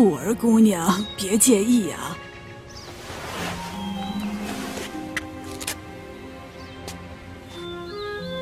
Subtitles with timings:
[0.00, 2.16] 富儿姑娘别介意啊。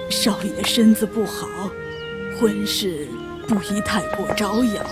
[0.08, 1.48] 少爷身子不好，
[2.38, 3.08] 婚事
[3.48, 4.86] 不宜太过招摇。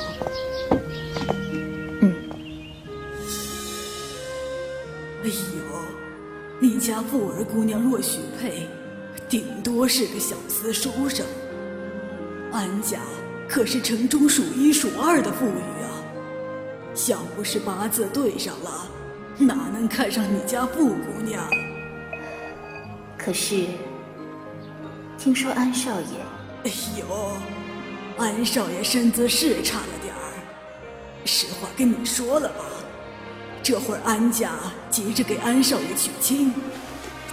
[2.01, 2.12] 嗯。
[5.23, 5.35] 哎呦，
[6.59, 8.67] 你家富儿姑娘若许配，
[9.28, 11.25] 顶多是个小资书生。
[12.51, 12.98] 安家
[13.48, 15.95] 可是城中数一数二的富裕啊，
[17.09, 18.88] 要不是八字对上了，
[19.38, 21.48] 哪能看上你家傅姑娘？
[23.19, 23.66] 可是。
[25.19, 26.06] 听说安少爷，
[26.64, 27.32] 哎呦，
[28.16, 30.20] 安少爷身子是差了点儿。
[31.24, 32.64] 实话跟你说了吧，
[33.62, 34.52] 这会儿安家
[34.88, 36.52] 急着给安少爷娶亲，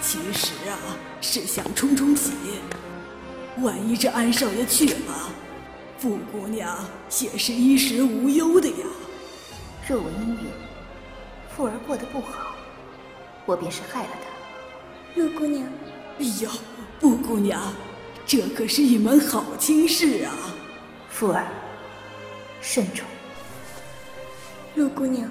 [0.01, 0.79] 其实啊
[1.21, 2.31] 是想冲冲喜。
[3.61, 5.29] 万一这安少爷去了，
[5.99, 6.85] 傅姑娘
[7.21, 8.87] 也是衣食无忧的呀。
[9.85, 10.45] 若闻因缘，
[11.49, 12.55] 富儿过得不好，
[13.45, 15.21] 我便是害了他。
[15.21, 15.67] 陆姑娘。
[16.19, 16.49] 哎呦，
[16.99, 17.59] 布姑娘，
[18.25, 20.31] 这可是一门好亲事啊！
[21.09, 21.47] 富儿，
[22.61, 23.05] 慎重。
[24.75, 25.29] 陆姑娘，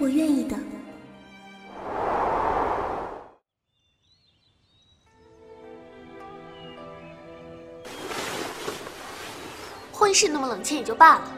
[0.00, 0.56] 我愿意的。
[9.92, 11.32] 婚事那么冷清也就罢了，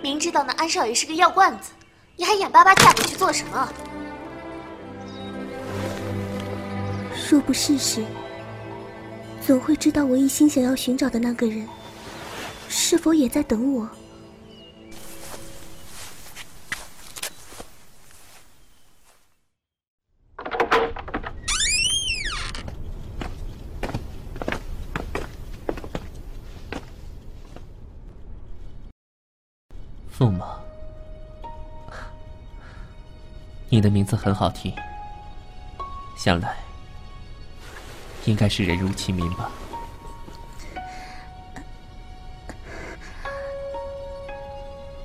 [0.00, 1.70] 明知道那安少爷是个药罐子，
[2.16, 3.68] 你还眼巴巴嫁过去做什么？
[7.30, 8.04] 若不试试，
[9.44, 11.68] 总会知道我一心想要寻找的那个人，
[12.68, 13.88] 是否也在等我？
[30.18, 30.58] 驸马，
[33.68, 34.74] 你的名字很好听，
[36.16, 36.56] 想来。
[38.24, 39.48] 应该是人如其名吧，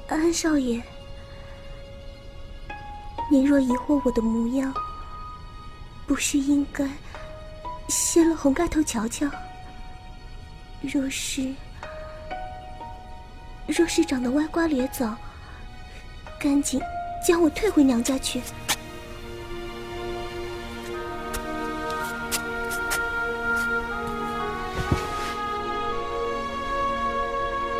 [0.09, 0.81] 安少爷，
[3.29, 4.73] 您若疑惑我的模样，
[6.07, 6.89] 不是应该
[7.87, 9.27] 掀了红盖头瞧瞧？
[10.81, 11.53] 若是
[13.67, 15.15] 若是长得歪瓜裂枣，
[16.39, 16.79] 赶紧
[17.25, 18.41] 将我退回娘家去。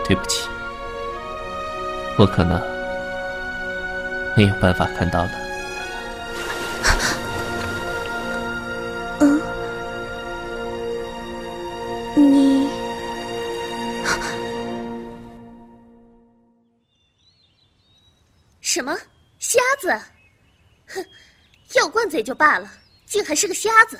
[0.06, 0.50] 对不起，
[2.18, 2.62] 我可能
[4.36, 5.53] 没有办法看到了。
[22.23, 22.72] 也就罢了，
[23.06, 24.00] 竟还是个瞎子！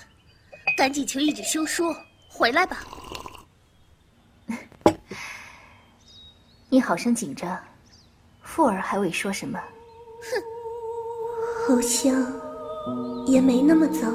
[0.78, 1.94] 赶紧求一纸休书，
[2.30, 2.80] 回来吧。
[6.70, 7.62] 你好生紧张，
[8.42, 9.60] 富儿还未说什么。
[10.22, 12.16] 哼，好像
[13.28, 14.08] 也没那么糟。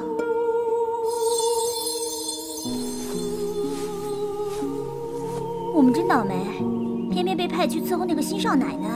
[5.74, 6.34] 我们真倒霉，
[7.12, 8.88] 偏偏被派去伺候那个新少奶奶。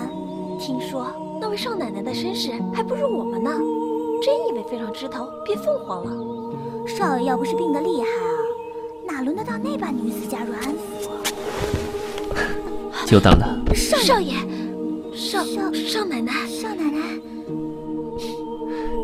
[0.59, 3.51] 听说那位少奶奶的身世还不如我们呢，
[4.23, 6.13] 真以为飞上枝头变凤凰了。
[6.87, 8.39] 少爷要不是病得厉害啊，
[9.05, 11.11] 哪轮得到那般女子加入安府？
[13.05, 14.35] 久等了，少少爷，
[15.13, 17.01] 少少奶奶，少奶奶，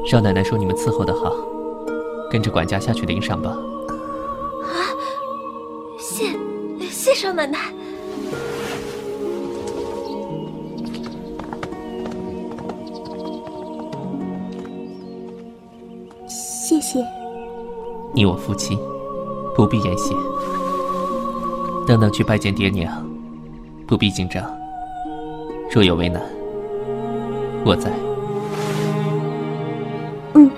[0.07, 1.35] 少奶奶说你们伺候的好，
[2.31, 3.51] 跟着管家下去领赏吧。
[4.63, 4.95] 啊，
[5.99, 6.39] 谢
[6.89, 7.75] 谢少奶奶，
[16.89, 17.07] 谢谢。
[18.15, 18.79] 你我夫妻，
[19.55, 20.15] 不必言谢。
[21.87, 23.07] 等等去拜见爹娘。
[23.87, 24.43] 不必紧张，
[25.71, 26.23] 若有为难，
[27.65, 27.91] 我在。
[30.35, 30.51] 嗯。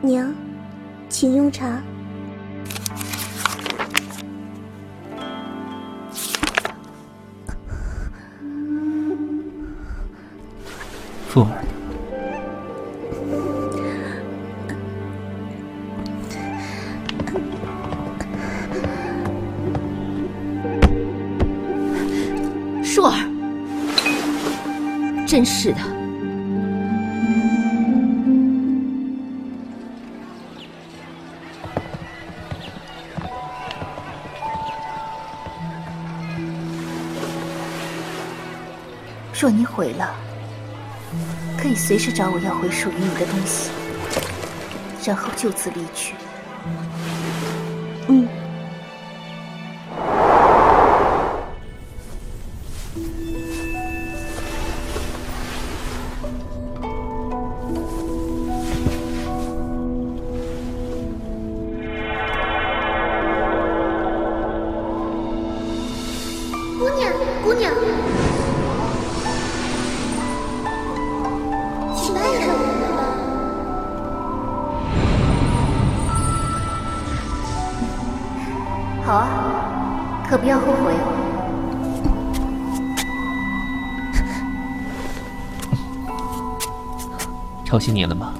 [0.00, 0.34] 娘，
[1.10, 1.82] 请用茶。
[11.34, 11.50] 硕儿
[22.84, 23.18] 硕儿
[25.26, 25.78] 真是的。
[39.32, 40.23] 若你毁了
[41.64, 43.70] 可以随时找我要回属于你的东西，
[45.02, 46.14] 然后就此离去。
[87.64, 88.34] 吵醒你了吗？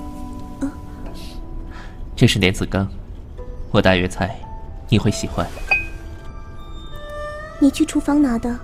[2.15, 2.89] 这是莲子羹，
[3.73, 4.35] 我大约猜
[4.89, 5.45] 你会喜欢。
[7.59, 8.57] 你去厨房拿的，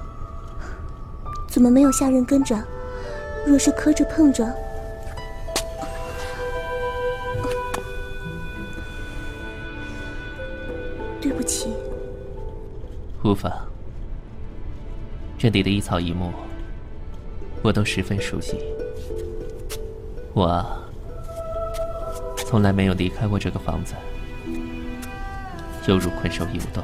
[1.49, 2.57] 怎么没有下人跟着？
[3.45, 4.47] 若是磕着碰着，
[13.23, 13.53] 无妨，
[15.37, 16.33] 这里的一草一木，
[17.63, 18.57] 我都十分熟悉。
[20.33, 20.65] 我，
[22.47, 23.95] 从来没有离开过这个房子，
[25.87, 26.83] 犹如困兽犹斗。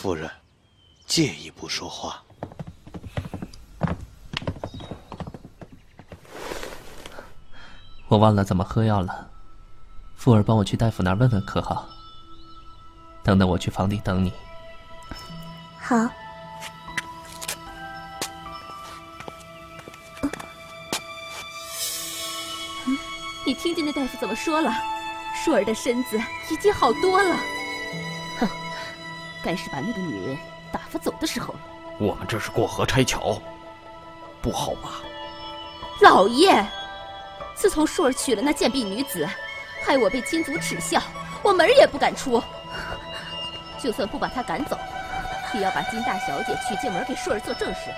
[0.00, 0.30] 夫人，
[1.06, 2.22] 借一步说话。
[8.06, 9.28] 我忘了怎么喝药了，
[10.14, 11.88] 富儿帮我去大夫那儿问问可好？
[13.24, 14.32] 等等，我去房里等你。
[15.80, 15.96] 好。
[23.44, 24.72] 你听见那大夫怎么说了？
[25.44, 26.16] 舒儿的身子
[26.52, 27.36] 已经好多了。
[29.38, 30.38] 哼，该是把那个女人
[30.72, 31.60] 打发走的时候了。
[31.98, 33.40] 我们这是过河拆桥，
[34.40, 35.00] 不好吧？
[36.00, 36.64] 老爷。
[37.54, 39.28] 自从舒儿娶了那贱婢女子，
[39.84, 41.02] 害我被金族耻笑，
[41.42, 42.40] 我门也不敢出。
[43.82, 44.78] 就算不把她赶走，
[45.54, 47.90] 也要把金大小姐娶进门给舒儿做正室。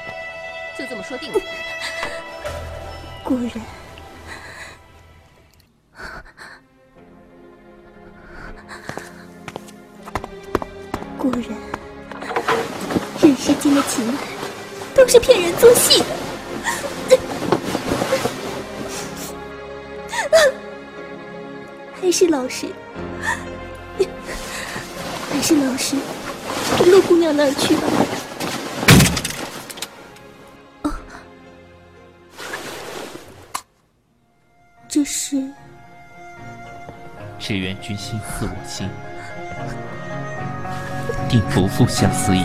[0.79, 1.41] 就这么说定了。
[3.23, 3.51] 果然，
[13.61, 14.15] 间的情爱
[14.95, 16.07] 都是骗人作戏的。
[22.01, 22.67] 还是老实，
[25.31, 25.97] 还是老实，
[26.87, 27.83] 陆姑娘那儿去吧。
[34.89, 35.37] 这是
[37.39, 38.91] 只愿君心似我心，
[41.29, 42.45] 定不负相思意。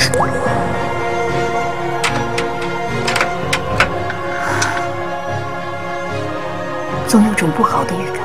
[7.06, 8.20] 总有种不好的预感。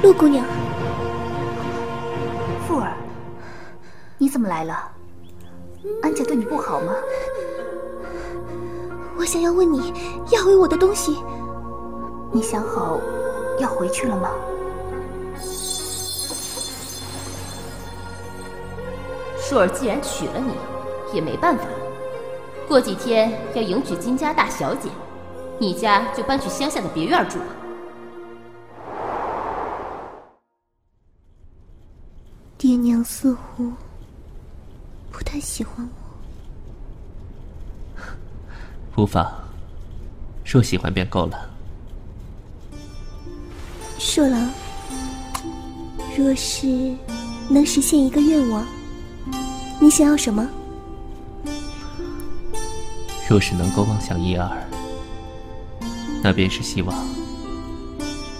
[0.02, 0.44] 陆姑娘，
[2.66, 2.92] 富儿，
[4.18, 4.88] 你怎么来了？
[6.02, 6.92] 安家对你不好吗？
[9.18, 9.92] 我想要问你
[10.30, 11.22] 要回我的东西。
[12.32, 13.00] 你想好
[13.58, 14.30] 要回去了吗？
[19.50, 20.52] 舒儿既然娶了你，
[21.12, 21.64] 也没办法。
[22.68, 24.88] 过几天要迎娶金家大小姐，
[25.58, 27.46] 你家就搬去乡下的别院住吧。
[32.56, 33.72] 爹娘似乎
[35.10, 35.88] 不太喜欢
[38.94, 39.26] 我，无妨，
[40.44, 41.50] 若喜欢便够了。
[43.98, 44.48] 硕郎，
[46.16, 46.94] 若是
[47.48, 48.64] 能实现一个愿望，
[49.80, 50.46] 你想要什么？
[53.28, 54.48] 若是能够望向一二，
[56.22, 56.94] 那便是希望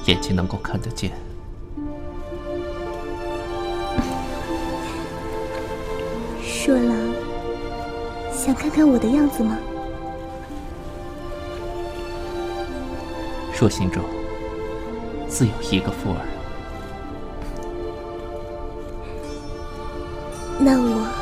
[0.07, 1.13] 眼睛能够看得见。
[6.43, 6.97] 硕郎，
[8.33, 9.57] 想看看我的样子吗？
[13.55, 14.03] 硕心中
[15.29, 16.27] 自有一个富儿，
[20.59, 21.20] 那我。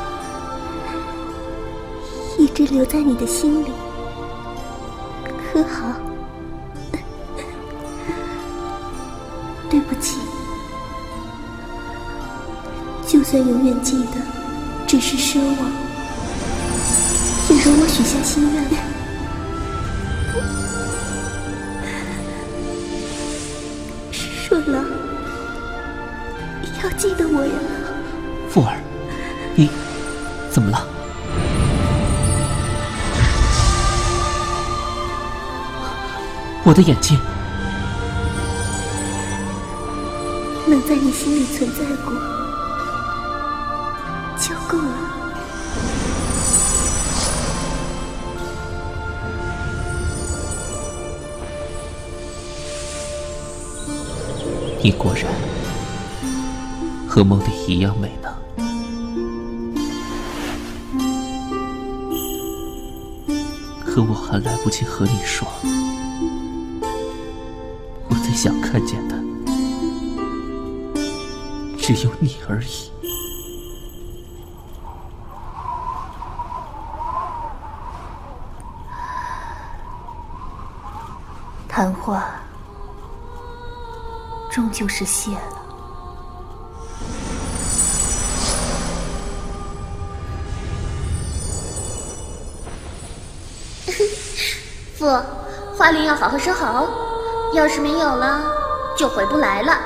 [2.49, 3.67] 一直留在你的心里，
[5.53, 5.93] 可好？
[9.69, 10.17] 对不起，
[13.07, 14.19] 就算永远记得
[14.87, 15.71] 只是奢望，
[17.49, 18.63] 也容我许下心愿。
[24.49, 24.83] 若狼，
[26.83, 27.53] 要记得我呀！
[28.49, 28.81] 富儿，
[29.55, 29.69] 你
[30.51, 30.98] 怎么了？
[36.69, 37.17] 我的眼睛，
[40.67, 42.13] 能在你心里存在过
[44.37, 44.83] 就够了。
[54.83, 55.25] 你果然
[57.07, 58.29] 和梦里一样美呢。
[63.83, 65.47] 可我还来不及和你说。
[68.39, 69.15] 最想看见的
[71.77, 72.89] 只有你而已。
[81.67, 82.23] 昙花
[84.49, 85.41] 终究是谢了。
[94.97, 95.05] 父，
[95.77, 97.08] 花灵要好好收好哦。
[97.53, 98.41] 要是没有了，
[98.97, 99.77] 就回不来了。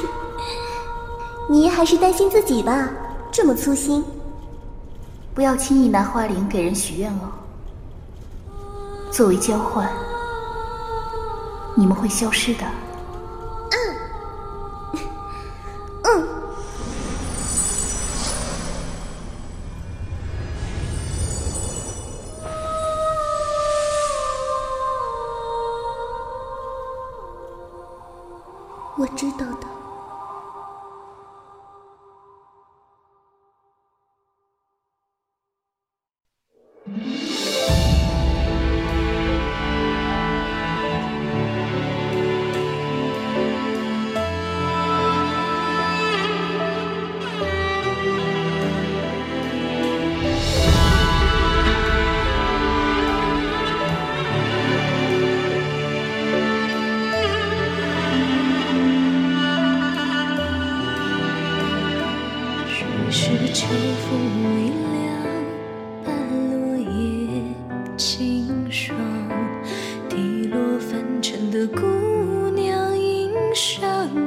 [1.48, 2.88] 你还是担心自己吧，
[3.30, 4.04] 这么粗心。
[5.34, 7.30] 不要轻易拿花铃给人许愿哦。
[9.10, 9.90] 作为交换，
[11.74, 12.64] 你们会消失的。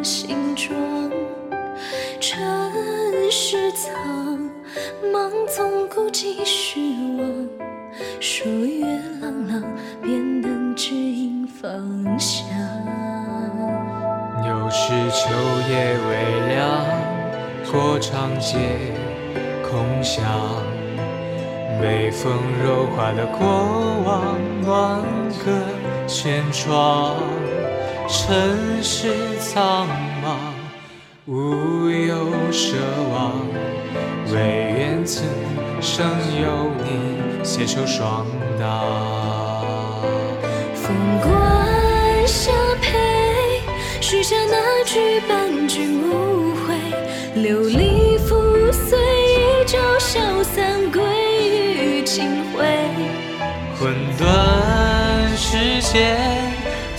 [0.03, 0.71] 行装
[2.19, 3.93] 尘世藏，
[5.11, 7.47] 忙从古迹寻往。
[8.19, 8.85] 朔月
[9.21, 9.63] 朗朗，
[10.01, 12.47] 便能指引方向。
[14.47, 15.29] 又是秋
[15.69, 16.85] 夜微凉，
[17.71, 18.57] 过长街
[19.69, 20.23] 空巷，
[21.81, 22.31] 北风
[22.63, 23.39] 柔化的过
[24.05, 25.03] 往，暖
[25.43, 25.51] 隔
[26.07, 27.15] 千窗。
[28.11, 29.87] 尘世苍
[30.23, 30.35] 茫，
[31.25, 32.73] 无有奢
[33.11, 33.33] 望，
[34.33, 34.39] 唯
[34.77, 35.23] 愿此
[35.79, 36.05] 生
[36.41, 38.25] 有你携手双
[38.59, 38.65] 挡。
[40.73, 42.51] 凤冠霞
[42.81, 43.61] 帔，
[44.01, 46.73] 许下那句半句无悔，
[47.35, 48.97] 琉璃覆碎，
[49.61, 50.99] 一朝消散归。
[53.79, 54.25] 混沌
[55.37, 56.17] 世间，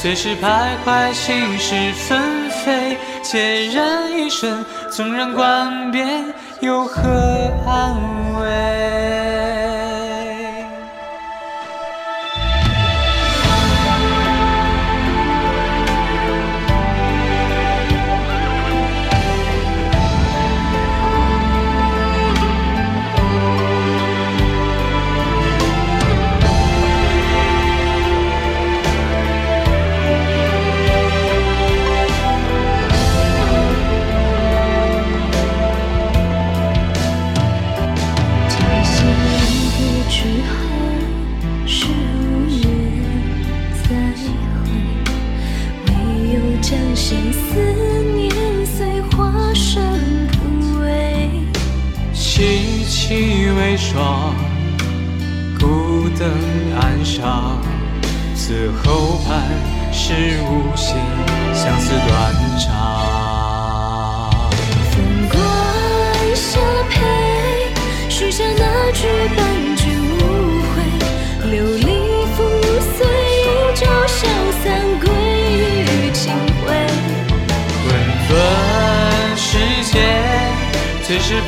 [0.01, 2.97] 最是徘徊，心事纷飞。
[3.23, 6.25] 孑然一身，纵然观遍，
[6.61, 7.03] 又何
[7.67, 7.95] 安
[8.41, 9.70] 慰？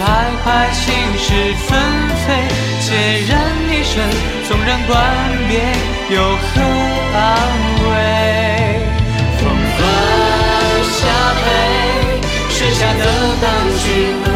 [0.00, 0.02] 徘
[0.42, 0.82] 徊，心
[1.18, 1.26] 事
[1.66, 1.70] 纷
[2.25, 2.28] 飞，
[2.80, 2.87] 孑
[3.28, 3.30] 然
[3.70, 3.92] 一身，
[4.49, 4.90] 纵然冠
[5.49, 5.52] 冕，
[6.11, 6.50] 又何
[7.14, 7.18] 安
[7.88, 7.90] 慰？
[9.38, 9.40] 风
[9.76, 9.80] 帆
[10.99, 11.00] 下
[11.42, 11.44] 配，
[12.50, 13.02] 剩下的
[13.40, 13.44] 当
[13.82, 14.31] 君。